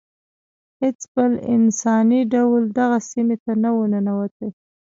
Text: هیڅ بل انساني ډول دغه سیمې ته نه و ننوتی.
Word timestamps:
هیڅ 0.81 0.99
بل 1.13 1.31
انساني 1.55 2.21
ډول 2.33 2.63
دغه 2.79 2.97
سیمې 3.09 3.35
ته 3.43 3.51
نه 3.63 3.69
و 3.73 3.77
ننوتی. 3.91 4.49